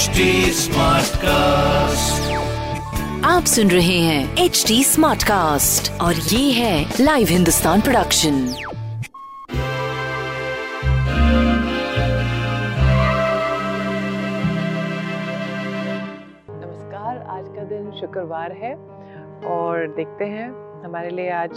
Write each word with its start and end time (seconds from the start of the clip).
HD 0.00 0.20
cast 1.16 2.30
आप 3.24 3.44
सुन 3.44 3.70
रहे 3.70 3.98
हैं 3.98 4.36
एच 4.36 4.64
डी 4.68 4.84
स्मार्ट 4.84 5.22
कास्ट 5.22 6.00
और 6.00 6.14
ये 6.14 6.52
है 6.52 6.94
लाइव 7.00 7.26
हिंदुस्तान 7.30 7.80
प्रोडक्शन 7.80 8.34
नमस्कार 16.50 17.18
आज 17.30 17.44
का 17.48 17.64
दिन 17.64 17.90
शुक्रवार 18.00 18.52
है 18.52 18.74
और 19.50 19.86
देखते 19.96 20.24
हैं 20.24 20.48
हमारे 20.84 21.10
लिए 21.10 21.30
आज 21.30 21.50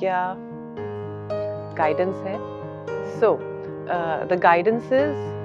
क्या 0.00 0.34
गाइडेंस 1.78 2.16
है। 2.16 2.36
So 3.20 3.38
the 4.34 4.40
guidance 4.42 4.84
is 4.84 5.36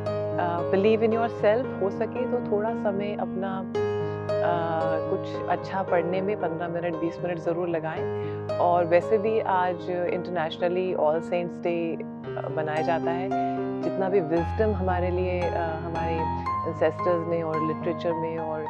believe 0.72 1.04
in 1.04 1.14
yourself 1.30 1.82
हो 1.82 1.90
सके 1.90 2.32
तो 2.32 2.52
थोड़ा 2.52 2.70
समय 2.70 3.16
अपना 3.20 3.62
uh, 3.62 5.10
कुछ 5.12 5.50
अच्छा 5.50 5.84
पढ़ने 5.84 6.22
में 6.22 6.36
15 6.36 6.70
मिनट 6.70 6.96
20 6.96 7.24
मिनट 7.24 7.40
ज़रूर 7.40 7.70
लगाएँ। 7.70 8.58
और 8.58 8.86
वैसे 8.86 9.18
भी 9.18 9.40
आज 9.40 9.90
इंटरनेशनली 9.90 10.94
ऑल 10.94 11.22
सेंट्स 11.22 11.58
डे 11.58 11.96
मनाया 12.56 12.82
जाता 12.82 13.12
है। 13.12 13.30
जितना 13.82 14.10
भी 14.10 14.20
विजडम 14.20 14.74
हमारे 14.74 15.10
लिए 15.12 15.40
uh, 15.42 15.84
हमारे 15.86 16.16
इंसेस्टर्स 16.70 17.28
में 17.28 17.44
और 17.44 17.62
लिटरेचर 17.68 18.14
में 18.14 18.38
और 18.38 18.66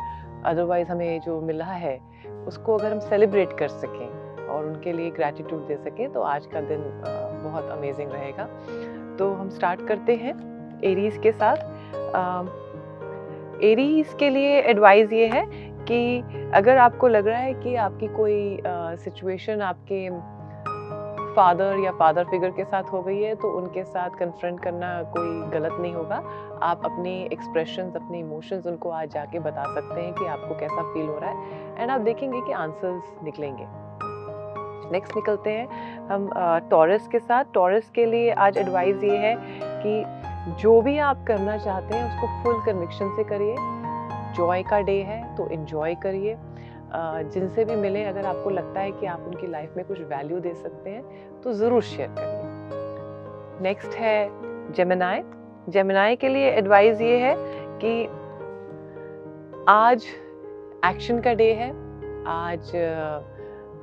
अदरवाइज़ 0.45 0.87
हमें 0.87 1.19
जो 1.21 1.41
मिला 1.41 1.65
है 1.65 1.99
उसको 2.47 2.77
अगर 2.77 2.91
हम 2.91 2.99
सेलिब्रेट 2.99 3.57
कर 3.59 3.67
सकें 3.67 4.47
और 4.47 4.65
उनके 4.65 4.93
लिए 4.93 5.11
ग्रैटिट्यूड 5.11 5.67
दे 5.67 5.75
सकें 5.75 6.11
तो 6.13 6.21
आज 6.21 6.45
का 6.45 6.61
दिन 6.61 6.79
uh, 6.79 7.51
बहुत 7.51 7.69
अमेजिंग 7.69 8.11
रहेगा। 8.11 8.47
तो 9.19 9.33
हम 9.33 9.49
स्टार्ट 9.49 9.87
करते 9.87 10.15
हैं। 10.15 10.50
एरीज 10.83 11.17
के 11.23 11.31
साथ। 11.31 11.55
एरीज 13.63 14.15
के 14.19 14.29
लिए 14.29 14.59
एडवाइस 14.61 15.13
ये 15.13 15.27
है 15.27 15.45
कि 15.85 15.99
अगर 16.55 16.77
आपको 16.77 17.07
लग 17.07 17.27
रहा 17.27 17.39
है 17.39 17.53
कि 17.53 17.75
आपकी 17.77 18.07
कोई 18.07 18.59
सिचुएशन 19.03 19.57
uh, 19.57 19.61
आपके 19.61 20.09
फादर 21.35 21.77
या 21.79 21.91
फादर 21.91 22.23
फिगर 22.23 22.49
के 22.51 22.63
साथ 22.63 22.83
हो 22.83 23.01
गई 23.01 23.21
है 23.21 23.35
तो 23.35 23.51
उनके 23.57 23.83
साथ 23.83 24.09
कन्फ्रंट 24.09 24.59
करना 24.59 24.87
कोई 25.13 25.29
गलत 25.51 25.77
नहीं 25.79 25.93
होगा। 25.93 26.15
आप 26.63 26.81
अपने 26.85 27.13
एक्सप्रेशन 27.33 27.91
अपने 27.95 28.19
इमोशंस 28.19 28.67
उनको 28.67 28.89
आज 28.89 29.09
जाके 29.09 29.39
बता 29.39 29.63
सकते 29.75 30.01
हैं 30.01 30.13
कि 30.13 30.25
आपको 30.25 30.55
कैसा 30.55 30.81
फील 30.93 31.05
हो 31.05 31.17
रहा 31.19 31.29
है। 31.29 31.81
एंड 31.81 31.91
आप 31.91 32.01
देखेंगे 32.01 32.41
कि 32.41 32.51
आंसर्स 32.53 33.23
निकलेंगे। 33.23 33.67
नेक्स्ट 34.91 35.15
निकलते 35.15 35.49
हैं 35.49 36.07
हम 36.07 36.29
टॉरस 36.69 37.07
के 37.07 37.19
साथ। 37.19 37.53
टॉरस 37.53 37.89
के 37.89 38.05
लिए 38.05 38.31
आज 38.31 38.57
एडवाइस 38.57 39.03
ये 39.03 39.17
है 39.17 39.35
कि 39.39 40.03
जो 40.49 40.81
भी 40.81 40.97
आप 40.99 41.23
करना 41.27 41.57
चाहते 41.57 41.95
हैं, 41.95 42.03
उसको 42.05 42.43
फुल 42.43 42.61
कन्विक्शन 42.65 43.15
से 43.15 43.23
करिए। 43.23 43.55
जॉय 44.35 44.63
का 44.63 44.79
डे 44.81 45.01
है 45.03 45.35
तो 45.37 45.47
इन्जॉय 45.49 45.95
करिए। 45.95 46.37
जिनसे 46.93 47.65
भी 47.65 47.75
मिले, 47.75 48.03
अगर 48.03 48.25
आपको 48.25 48.49
लगता 48.49 48.79
है 48.79 48.91
कि 48.91 49.05
आप 49.05 49.25
उनकी 49.27 49.47
लाइफ 49.47 49.73
में 49.77 49.85
कुछ 49.85 49.99
वैल्यू 50.01 50.39
दे 50.39 50.53
सकते 50.53 50.89
हैं 50.89 51.41
तो 51.41 51.53
ज़रूर 51.53 51.81
शेयर 51.83 52.09
करिए। 52.17 53.63
नेक्स्ट 53.63 53.95
है 53.95 54.73
जेमिनाई 54.73 55.21
जेमिनाई 55.69 56.15
के 56.15 56.29
लिए 56.29 56.49
एडवाइस 56.49 57.01
ये 57.01 57.17
है 57.19 57.35
कि 57.83 58.03
आज 59.69 60.05
एक्शन 60.85 61.19
का 61.21 61.33
डे 61.33 61.51
है, 61.53 61.69
आज 62.27 62.71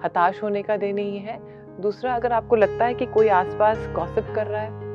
हताश 0.05 0.43
होने 0.43 0.63
का 0.63 0.77
डे 0.77 0.93
नहीं 0.93 1.19
है। 1.19 1.39
दूसरा, 1.81 2.15
अगर 2.15 2.33
आपको 2.33 2.57
लगता 2.57 2.85
है 2.85 2.95
कि 2.95 3.07
कोई 3.07 3.29
आसपास 3.29 3.89
गॉसिप 3.95 4.33
कर 4.35 4.47
रहा 4.47 4.61
है 4.61 4.88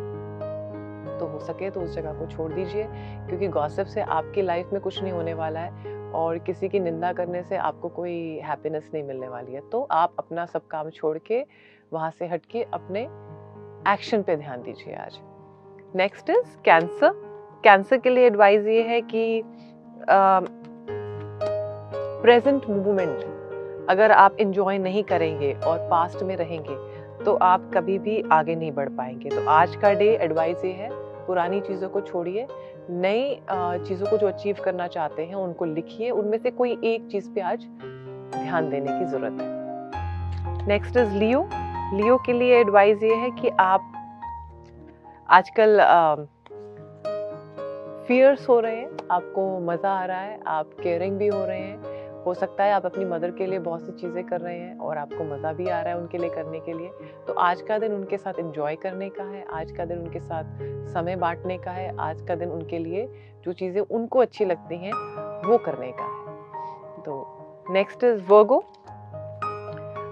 तो 1.23 1.28
हो 1.28 1.39
सके 1.39 1.69
तो 1.69 1.81
उस 1.81 1.95
जगह 1.95 2.13
को 2.13 2.25
छोड़ 2.28 2.51
दीजिए 2.53 2.88
क्योंकि 3.28 3.47
गॉसिप 3.47 3.88
से 3.88 4.01
आपकी 4.01 4.41
लाइफ 4.41 4.69
में 4.73 4.81
कुछ 4.81 5.01
नहीं 5.03 5.13
होने 5.13 5.34
वाला 5.34 5.59
है 5.59 5.91
और 6.11 6.38
किसी 6.38 6.69
की 6.69 6.79
निंदा 6.79 7.13
करने 7.13 7.44
से 7.44 7.57
आपको 7.57 7.89
कोई 7.89 8.39
हैप्पीनेस 8.44 8.89
नहीं 8.94 9.03
मिलने 9.03 9.28
वाली 9.28 9.53
है। 9.53 9.62
तो 9.72 9.88
आप 9.91 10.13
अपना 10.19 10.45
सब 10.45 10.67
काम 10.67 10.89
छोड़ 10.89 11.17
के 11.17 11.45
वहाँ 11.94 12.12
से 12.12 12.28
हट 12.28 12.45
के 12.45 12.63
अपने 12.73 13.01
एक्शन 13.94 14.22
पे 14.22 14.35
ध्यान 14.35 14.62
दीजिए 14.62 14.94
आज। 14.95 15.19
नेक्स्ट 15.95 16.29
इज़ 16.29 16.57
कैंसर 16.66 17.13
कैंसर 17.63 17.97
के 17.97 18.09
लिए 18.09 18.25
एडवाइस 18.28 18.66
ये 18.67 18.81
है 18.81 19.01
कि 19.01 19.44
प्रेजेंट 22.23 22.63
uh, 22.63 22.69
मूवमेंट 22.69 23.88
अगर 23.89 24.12
आप 24.12 24.38
इंजॉय 24.39 24.78
नहीं 24.78 25.03
करेंगे 25.03 25.53
और 25.53 25.78
पास्ट 25.89 26.23
में 26.23 26.35
रहेंगे 26.35 26.75
तो 27.23 27.35
आप 27.41 27.69
कभी 27.73 27.97
भी 28.00 28.22
आगे 28.31 28.56
नहीं 28.56 28.72
बढ़ 28.72 28.89
पाएँगे। 28.89 29.29
तो 29.29 29.50
आज 29.50 29.75
का 29.75 29.94
डे 29.94 30.07
एडवाइस 30.16 30.66
ये 30.66 30.72
है 30.72 30.89
पुरानी 31.28 31.59
चीज़ों 31.61 31.89
को 31.89 32.01
छोड़िए, 32.01 32.47
नई 32.91 33.39
चीज़ों 33.88 34.07
को 34.07 34.17
जो 34.17 34.28
अचीव 34.28 34.57
करना 34.66 34.88
चाहते 34.88 35.25
हैं 35.25 35.35
उनको 35.35 35.66
लिखिए, 35.66 36.09
उनमें 36.11 36.38
से 36.38 36.51
कोई 36.51 36.78
एक 36.85 37.07
चीज़ 37.11 37.29
पे 37.31 37.41
आज 37.41 37.66
ध्यान 38.35 38.69
देने 38.69 39.00
की 39.00 39.06
ज़रूरत 39.06 39.41
है। 39.41 40.67
नेक्स्ट 40.67 40.97
इज़ 40.97 41.13
लियो 41.16 41.47
लियो 41.94 42.17
के 42.25 42.33
लिए 42.33 42.59
एडवाइस 42.59 43.03
ये 43.03 43.16
है 43.16 43.29
कि 43.31 43.50
आप 43.59 43.91
आजकल 45.29 45.79
फियर्स 48.07 48.47
हो 48.50 48.59
रहे 48.59 48.75
हैं, 48.75 48.89
आपको 49.12 49.59
मज़ा 49.62 49.89
आ 49.91 50.06
रहा 50.06 50.19
है, 50.19 50.39
आप 50.47 50.69
केयरिंग 50.81 51.17
भी 51.17 51.28
हो 51.28 51.45
रहे 51.45 51.59
हैं 51.59 51.92
हो 52.25 52.34
सकता 52.34 52.63
है 52.63 52.72
आप 52.72 52.85
अपनी 52.85 53.06
मदर 53.06 53.31
के 53.31 53.45
लिए 53.45 53.59
बहुत 53.59 53.81
सी 53.81 53.91
चीज़ें 53.91 54.23
कर 54.23 54.41
रहे 54.41 54.59
हैं 54.59 54.78
और 54.79 54.97
आपको 54.97 55.23
मज़ा 55.23 55.51
भी 55.53 55.67
आ 55.67 55.79
रहा 55.81 55.94
है 55.94 56.00
उनके 56.00 56.17
लिए 56.17 56.29
करने 56.29 56.59
के 56.59 56.73
लिए। 56.73 56.89
तो 57.28 57.34
आज 57.34 57.61
का 57.61 57.78
दिन 57.79 57.94
उनके 57.94 58.17
साथ 58.17 58.39
एंजॉय 58.39 58.75
करने 58.75 59.09
का 59.09 59.23
है, 59.23 59.45
आज 59.51 59.72
का 59.72 59.85
दिन 59.85 59.97
उनके 59.97 60.19
साथ 60.19 60.44
समय 60.94 61.16
बांटने 61.16 61.57
का 61.57 61.72
है, 61.72 61.95
आज 61.97 62.22
का 62.22 62.35
दिन 62.35 62.50
उनके 62.50 62.79
लिए 62.79 63.07
जो 63.45 63.53
चीज़ें 63.53 63.81
उनको 63.81 64.19
अच्छी 64.19 64.45
लगती 64.45 64.78
हैं, 64.78 64.94
वो 65.44 65.57
करने 65.57 65.91
का 65.91 66.03
है। 66.03 67.01
तो 67.03 67.66
नेक्स्ट 67.69 68.03
इज़ 68.03 68.22
वर्गो 68.29 68.63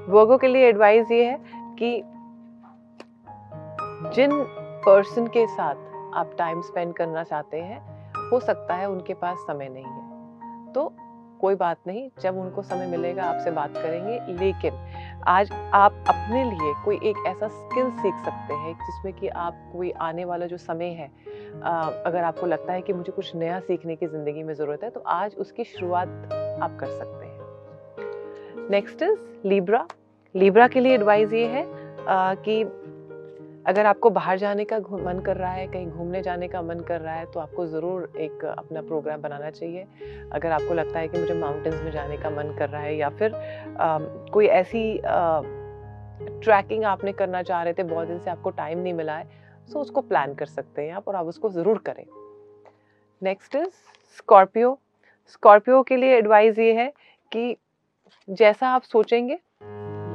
वर्गो 0.10 0.38
के 0.38 0.48
लिए 0.48 0.68
एडवाइस 0.68 1.12
ये 1.12 1.24
है 1.26 1.38
कि 1.80 2.02
जिन 4.16 4.32
पर्सन 4.86 5.28
के 5.28 5.46
साथ 5.48 5.90
आप 6.16 6.36
टाइम 6.38 6.62
स्पेंड 6.62 6.94
करना 6.94 7.24
चाहते 7.24 7.58
हैं, 7.58 7.80
हो 8.30 8.40
सकता 8.40 8.76
है 8.76 8.90
उनके 8.90 9.14
पास 9.14 9.38
समय 9.38 9.70
नहीं 9.70 9.84
है। 9.84 10.74
तो 10.74 10.92
कोई 11.41 11.56
बात 11.56 11.78
नहीं, 11.88 12.09
जब 12.22 12.38
उनको 12.38 12.62
समय 12.63 12.88
मिलेगा 12.88 13.24
आपसे 13.24 13.52
बात 13.52 13.74
करेंगे। 13.74 14.19
लेकिन 14.35 14.74
आज 15.28 15.52
आप 15.52 16.03
अपने 16.09 16.44
लिए 16.44 16.74
कोई 16.85 16.96
एक 17.03 17.24
ऐसा 17.28 17.47
स्किल 17.47 17.90
सीख 17.94 18.16
सकते 18.25 18.53
हैं 18.53 18.74
जिसमें 18.75 19.13
कि 19.13 19.28
आप 19.28 19.57
कोई 19.74 19.91
आने 20.02 20.25
वाला 20.25 20.46
जो 20.46 20.57
समय 20.59 20.90
है 20.91 21.07
अगर 22.06 22.24
आपको 22.24 22.46
लगता 22.46 22.74
है 22.74 22.81
कि 22.81 22.94
मुझे 22.94 23.12
कुछ 23.12 23.35
नया 23.35 23.59
सीखने 23.59 23.96
की 23.96 24.07
ज़िंदगी 24.07 24.44
में 24.44 24.53
ज़रूरत 24.53 24.84
है 24.84 24.90
तो 24.90 25.00
आज 25.09 25.35
उसकी 25.35 25.63
शुरुआत 25.63 26.34
आप 26.63 26.78
कर 26.79 26.88
सकते 26.90 27.25
हैं। 27.25 28.69
नेक्स्ट 28.69 29.02
इज़ 29.02 29.47
लीब्रा 29.47 29.85
लीब्रा 30.35 30.68
के 30.68 30.79
लिए 30.79 30.94
एडवाइस 30.94 31.34
ये 31.34 31.46
है 31.47 31.66
कि 32.09 32.63
अगर 33.66 33.86
आपको 33.86 34.10
बाहर 34.10 34.38
जाने 34.38 34.64
का 34.66 34.78
मन 34.80 35.20
कर 35.26 35.38
रहा 35.38 35.52
है 35.52 35.66
कहीं 35.68 35.88
घूमने 35.88 36.22
जाने 36.22 36.48
का 36.48 36.62
मन 36.62 36.80
कर 36.80 37.02
रहा 37.02 37.14
है 37.16 37.26
तो 37.32 37.40
आपको 37.40 37.66
ज़रूर 37.68 38.12
एक 38.20 38.46
अपना 38.47 38.82
प्रोग्राम 38.82 39.22
बनाना 39.22 39.50
चाहिए। 39.50 39.85
अगर 40.34 40.52
आपको 40.52 40.74
लगता 40.74 41.00
है 41.00 41.08
कि 41.08 41.20
मुझे 41.20 41.34
माउंटेन्स 41.34 41.82
में 41.84 41.91
जाने 41.91 42.18
का 42.18 42.30
मन 42.30 42.56
कर 42.59 42.70
रहा 42.70 42.82
है 42.82 42.96
या 42.97 43.09
फिर 43.09 43.34
आ, 43.34 43.97
कोई 44.34 44.47
ऐसी 44.47 45.02
ट्रैकिंग 46.41 46.84
आपने 46.85 47.12
करना 47.14 47.41
चाह 47.44 47.64
रहे 47.64 47.74
थे 47.74 47.84
बहुत 47.84 48.08
दिन 48.08 48.20
से 48.20 48.30
आपको 48.30 48.50
टाइम 48.52 48.80
नहीं 48.80 48.94
मिला 48.94 49.18
है 49.18 49.40
सो 49.68 49.80
उसको 49.80 50.02
प्लान 50.02 50.34
कर 50.35 50.46
सकते 50.46 50.82
हैं 50.82 50.94
आप 50.94 51.08
और 51.08 51.16
आप 51.16 51.26
उसको 51.26 51.50
ज़रूर 51.50 51.78
करें। 51.85 52.03
Next 53.22 53.56
is 53.56 53.70
Scorpio. 54.18 54.78
स्कॉर्पियो 55.28 55.82
के 55.84 55.97
लिए 55.97 56.18
एडवाइस 56.18 56.59
ये 56.59 56.74
है 56.74 56.91
कि 57.32 57.56
जैसा 58.28 58.70
आप 58.70 58.82
सोचेंगे 58.84 59.40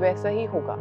वैसा 0.01 0.29
ही 0.29 0.45
होगा। 0.45 0.77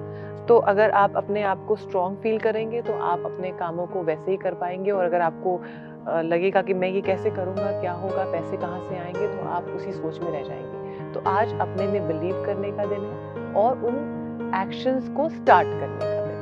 तो 0.47 0.57
अगर 0.57 0.91
आप 0.91 1.15
अपने 1.17 1.43
आप 1.43 1.65
को 1.67 1.75
स्ट्रॉन्ग 1.75 2.17
फील 2.17 2.37
करेंगे 2.39 2.81
तो 2.81 2.93
आप 2.93 3.25
अपने 3.25 3.51
कामों 3.51 3.85
को 3.87 4.03
वैसे 4.03 4.31
ही 4.31 4.37
कर 4.37 4.53
पाएँगे 4.53 4.91
और 4.91 5.05
अगर 5.05 5.21
आपको 5.21 5.61
लगेगा 6.23 6.61
कि 6.61 6.73
मैं 6.73 6.89
ये 6.89 7.01
कैसे 7.01 7.29
करूँगा, 7.29 7.81
क्या 7.81 7.91
होगा, 7.91 8.23
पैसे 8.31 8.57
कहाँ 8.57 8.79
से 8.89 8.97
आएँगे 8.97 9.27
तो 9.27 9.47
आप 9.49 9.63
उसी 9.65 9.91
सोच 9.91 10.19
में 10.19 10.31
रह 10.31 10.43
जाएँगे। 10.43 11.13
तो 11.13 11.19
आज 11.29 11.53
अपने 11.59 11.87
में 11.87 12.07
बिलीव 12.07 12.43
करने 12.45 12.71
का 12.71 12.85
दिन 12.85 13.01
है 13.01 13.53
और 13.53 13.85
उन 13.85 13.95
एक्शंस 14.55 15.09
को 15.09 15.29
स्टार्ट 15.29 15.67
करने 15.67 15.99
का 15.99 16.25
दिन 16.25 16.33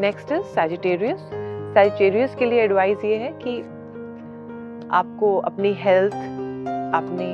नेक्स्ट 0.00 0.32
इज़ 0.32 0.42
सैजिटेरियस 0.42 1.28
साइचेरियस 1.74 2.34
के 2.34 2.44
लिए 2.44 2.62
एडवाइस 2.62 3.04
ये 3.04 3.16
है 3.16 3.30
कि 3.42 3.60
आपको 4.92 5.36
अपनी 5.38 5.72
हेल्थ 5.72 6.14
अपनी 6.94 7.32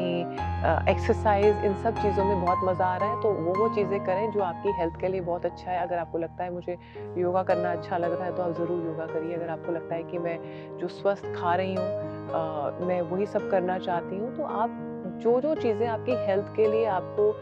एक्सरसाइज 0.64 1.64
इन 1.64 1.74
सब 1.82 1.96
चीज़ों 1.96 2.24
में 2.24 2.40
बहुत 2.40 2.58
मज़ा 2.64 2.86
आ 2.86 2.96
रहा 2.96 3.08
है 3.08 3.20
तो 3.22 3.30
वो 3.34 3.54
वो 3.54 3.68
चीज़ें 3.74 3.98
करें 4.04 4.30
जो 4.32 4.40
आपकी 4.42 4.72
हेल्थ 4.72 4.96
के 5.00 5.08
लिए 5.08 5.20
बहुत 5.22 5.46
अच्छा 5.46 5.70
है। 5.70 5.78
अगर 5.78 5.98
आपको 5.98 6.18
लगता 6.18 6.44
है 6.44 6.52
मुझे 6.52 6.76
योगा 7.18 7.42
करना 7.42 7.72
अच्छा 7.72 7.98
लग 7.98 8.12
रहा 8.12 8.24
है 8.24 8.36
तो 8.36 8.42
आप 8.42 8.52
ज़रूर 8.52 8.84
योगा 8.86 9.06
करिए। 9.06 9.34
अगर 9.34 9.48
आपको 9.50 9.72
लगता 9.72 9.94
है 9.94 10.02
कि 10.02 10.18
मैं 10.18 10.38
जो 10.78 10.88
स्वस्थ 10.90 11.26
खा 11.36 11.54
रही 11.54 11.74
हूँ 11.74 12.86
मैं 12.86 13.00
वही 13.02 13.26
सब 13.26 13.50
करना 13.50 13.78
चाहती 13.78 14.18
हूँ 14.18 14.34
तो 14.36 14.42
आप 14.42 14.78
जो 15.22 15.40
जो 15.40 15.54
चीज़ें 15.54 15.86
आपकी 15.88 16.12
हेल्थ 16.26 16.46
के 16.56 16.70
लिए 16.70 16.84
आपको 16.90 17.34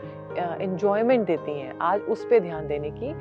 इन्जॉयमेंट 0.62 1.26
देती 1.26 1.58
हैं, 1.60 1.78
आज 1.80 2.00
उस 2.10 2.24
पर 2.24 2.40
ध्यान 2.40 2.66
देने 2.68 2.90
की 2.92 3.12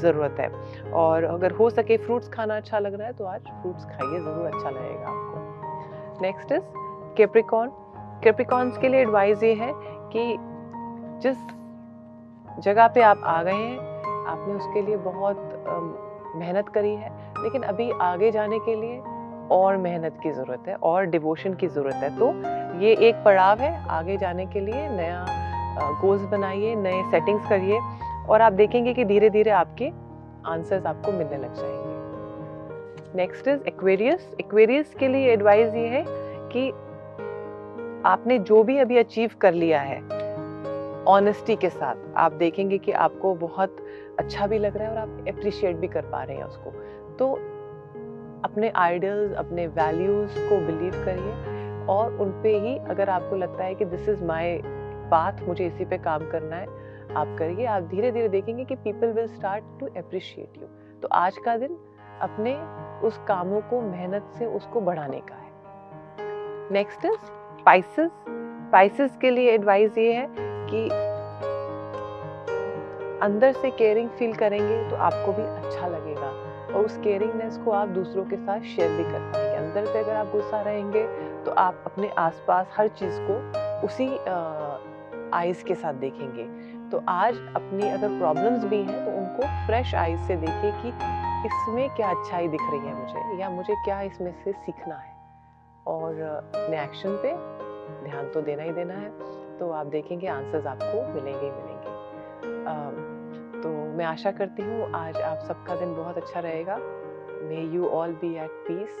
ज़रूरत 0.00 0.36
है। 0.40 0.48
और 0.94 1.24
अगर 1.24 1.52
हो 1.52 1.68
सके 1.70 1.96
फ्रूट्स 1.96 2.28
खाना 2.28 2.56
अच्छा 2.56 2.78
लग 2.78 2.94
रहा 2.94 3.06
है 3.06 3.12
तो 3.12 3.24
आज 3.24 3.40
फ्रूट्स 3.42 3.84
खाइए, 3.84 4.18
ज़रूर 4.20 4.46
अच्छा 4.46 4.70
लगेगा 4.70 5.08
आपको। 5.08 6.22
नेक्स्ट 6.22 6.52
इज़ 6.52 6.62
केप्रिकॉन 7.16 7.68
कैप्रिकॉन्स 8.24 8.78
के 8.78 8.88
लिए 8.88 9.00
एडवाइस 9.00 9.42
ये 9.42 9.52
है 9.54 9.72
कि 10.12 10.36
जिस 11.22 11.36
जगह 12.62 12.88
पे 12.88 13.00
आप 13.00 13.20
आ 13.24 13.42
गए 13.42 13.52
हैं, 13.52 13.78
आपने 14.26 14.54
उसके 14.54 14.82
लिए 14.82 14.96
बहुत 14.96 15.64
मेहनत 16.36 16.68
करी 16.68 16.94
है, 16.94 17.10
लेकिन 17.38 17.62
अभी 17.62 17.90
आगे 18.00 18.30
जाने 18.30 18.58
के 18.58 18.74
लिए 18.74 18.98
और 19.50 19.76
मेहनत 19.76 20.18
की 20.22 20.30
ज़रूरत 20.30 20.64
है, 20.68 20.74
और 20.74 21.04
डिवोशन 21.04 21.54
की 21.54 21.66
ज़रूरत 21.66 21.94
है। 21.94 22.18
तो 22.18 22.32
ये 22.80 22.94
एक 23.08 23.22
पड़ाव 23.24 23.60
है, 23.60 23.88
आगे 23.88 24.16
जाने 24.16 24.46
के 24.46 24.60
लिए 24.60 24.88
नया 24.88 25.24
गोल्स 26.00 26.22
बनाइए, 26.22 26.74
नए 26.74 27.02
सेटिंग्स 27.10 27.48
करिए, 27.48 27.78
और 28.28 28.40
आप 28.40 28.52
देखेंगे 28.52 28.94
कि 28.94 29.04
धीरे 29.04 29.30
धीरे 29.30 29.50
आपके 29.50 29.90
आंसर्स 30.46 30.86
आपको 30.86 31.12
मिलने 31.12 31.36
लग 31.36 31.54
जाएँगे। 31.54 33.16
नेक्स्ट 33.16 33.48
इज़ 33.48 33.62
एक्वेरियस 33.66 34.30
एक्वेरियस 34.40 34.94
के 34.94 35.08
लिए 35.08 35.32
एडवाइस 35.32 35.74
ये 35.74 35.86
है 35.88 36.04
कि 36.52 36.70
आपने 38.06 38.38
जो 38.38 38.62
भी 38.62 38.78
अभी 38.78 38.98
अचीव 38.98 39.30
कर 39.40 39.52
लिया 39.52 39.80
है 39.80 40.00
ऑनेस्टी 41.06 41.56
के 41.56 41.68
साथ, 41.70 41.96
आप 42.16 42.32
देखेंगे 42.32 42.78
कि 42.78 42.92
आपको 42.92 43.34
बहुत 43.34 43.76
अच्छा 44.18 44.46
भी 44.46 44.58
लग 44.58 44.76
रहा 44.76 44.88
है 44.88 44.92
और 44.92 44.98
आप 44.98 45.28
अप्रिशिएट 45.28 45.76
भी 45.76 45.88
कर 45.88 46.02
पा 46.02 46.22
रहे 46.22 46.36
हैं 46.36 46.44
उसको। 46.44 46.70
तो 47.16 47.32
अपने 48.44 48.68
आइडल्स 48.76 49.32
अपने 49.36 49.66
वैल्यूज़ 49.66 50.38
को 50.38 50.56
बिलीव 50.66 51.04
करिए 51.04 51.86
और 51.86 52.20
उन 52.20 52.30
पे 52.42 52.58
ही 52.58 52.76
अगर 52.90 53.10
आपको 53.10 53.36
लगता 53.36 53.64
है 53.64 53.74
कि 53.74 53.84
दिस 53.84 54.08
इज़ 54.08 54.24
माई 54.24 54.60
पाथ 55.10 55.42
मुझे 55.48 55.66
इसी 55.66 55.84
पे 55.84 55.98
काम 55.98 56.28
करना 56.30 56.56
है, 56.56 56.66
आप 57.14 57.36
करिए। 57.38 57.66
आप 57.66 57.82
धीरे 57.82 58.12
धीरे 58.12 58.28
देखेंगे 58.28 58.64
कि 58.64 58.74
people 58.76 59.12
will 59.12 59.26
start 59.26 59.64
to 59.80 59.86
appreciate 59.86 60.62
you 60.62 60.68
तो 61.02 61.08
आज 61.12 61.38
का 61.38 61.56
दिन 61.56 61.76
अपने 62.20 62.54
उस 63.06 63.18
कामों 63.18 63.60
को, 63.60 63.80
मेहनत 63.80 64.32
से 64.38 64.46
उसको 64.46 64.80
बढ़ाने 64.80 65.20
का 65.20 65.34
है। 65.34 65.46
नेक्स्ट 66.72 67.04
इज़ 67.04 67.37
स्पाइसेस 67.60 68.10
स्पाइसेस 68.68 69.16
के 69.20 69.30
लिए 69.30 69.50
एडवाइस 69.52 69.98
ये 69.98 70.12
है 70.12 70.26
कि 70.70 70.88
अंदर 73.22 73.52
से 73.52 73.70
केयरिंग 73.70 74.08
फील 74.18 74.32
करेंगे 74.34 74.82
तो 74.90 74.96
आपको 74.96 75.32
भी 75.32 75.42
अच्छा 75.42 75.86
लगेगा 75.86 76.28
और 76.68 76.84
उस 76.84 76.96
केयरिंगनेस 76.96 77.56
को 77.64 77.70
आप 77.70 77.88
दूसरों 77.88 78.24
के 78.24 78.36
साथ 78.36 78.60
शेयर 78.66 78.90
भी 78.90 79.04
कर 79.04 79.18
पाएँगे। 79.32 79.56
अंदर 79.56 79.86
से 79.92 79.98
अगर 79.98 80.14
आप 80.16 80.30
गुस्सा 80.32 80.60
रहेंगे 80.62 81.06
तो 81.44 81.50
आप 81.58 81.82
अपने 81.86 82.08
आसपास 82.18 82.66
हर 82.76 82.88
चीज़ 83.00 83.18
को 83.20 83.86
उसी 83.86 84.08
आइज़ 85.34 85.64
के 85.64 85.74
साथ 85.74 85.94
देखेंगे। 85.96 86.44
तो 86.90 87.02
आज 87.08 87.38
अपनी 87.56 87.88
अगर 87.88 88.18
प्रॉब्लम्स 88.18 88.64
भी 88.64 88.82
हैं 88.82 89.04
तो 89.04 89.18
उनको 89.18 89.66
फ्रेश 89.66 89.94
आइज़ 89.96 90.20
से 90.28 90.36
देखिए 90.36 90.72
कि 90.82 90.88
इसमें 91.48 91.88
क्या 91.90 92.10
अच्छाई 92.10 92.48
दिख 92.48 92.60
रही 92.70 92.86
है 92.86 92.94
मुझे 92.94 93.40
या 93.40 93.50
मुझे 93.50 93.74
क्या 93.84 94.00
इसमें 94.02 94.32
से 94.44 94.52
सीखना 94.52 94.94
है। 94.94 95.17
और 95.88 96.20
अपने 96.20 96.82
एक्शन 96.82 97.16
पे 97.22 97.32
ध्यान 98.04 98.28
तो 98.28 98.40
देना 98.40 98.62
ही 98.62 98.72
देना 98.72 98.94
है। 98.94 99.10
तो 99.58 99.70
आप 99.70 99.86
देखेंगे 99.86 100.26
आंसर्स 100.26 100.66
आपको 100.66 101.02
मिलेंगे 101.14 101.38
ही 101.38 101.50
मिलेंगे। 101.50 101.96
तो 103.62 103.68
मैं 103.96 104.04
आशा 104.04 104.30
करती 104.32 104.62
हूँ 104.62 104.90
आज 104.94 105.16
आप 105.16 105.38
सबका 105.38 105.76
दिन 105.76 105.94
बहुत 105.94 106.16
अच्छा 106.16 106.40
रहेगा। 106.40 106.76
May 107.42 107.62
you 107.74 107.88
all 107.88 108.12
be 108.12 108.34
at 108.36 108.50
peace 108.68 109.00